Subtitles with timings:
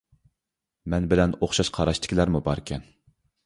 [0.93, 2.93] مەن بىلەن ئوخشاش قاراشتىكىلەرمۇ باركەن.